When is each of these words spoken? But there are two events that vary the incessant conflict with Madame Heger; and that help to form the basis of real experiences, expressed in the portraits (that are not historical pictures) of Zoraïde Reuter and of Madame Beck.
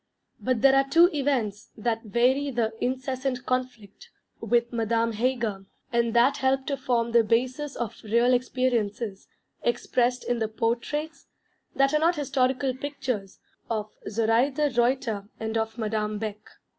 But 0.39 0.63
there 0.63 0.75
are 0.75 0.89
two 0.89 1.11
events 1.13 1.69
that 1.77 2.05
vary 2.05 2.49
the 2.49 2.73
incessant 2.83 3.45
conflict 3.45 4.09
with 4.39 4.73
Madame 4.73 5.11
Heger; 5.11 5.65
and 5.93 6.15
that 6.15 6.37
help 6.37 6.65
to 6.65 6.75
form 6.75 7.11
the 7.11 7.23
basis 7.23 7.75
of 7.75 8.01
real 8.03 8.33
experiences, 8.33 9.27
expressed 9.61 10.23
in 10.23 10.39
the 10.39 10.47
portraits 10.47 11.27
(that 11.75 11.93
are 11.93 11.99
not 11.99 12.15
historical 12.15 12.73
pictures) 12.75 13.37
of 13.69 13.91
Zoraïde 14.07 14.75
Reuter 14.75 15.29
and 15.39 15.55
of 15.55 15.77
Madame 15.77 16.17
Beck. 16.17 16.49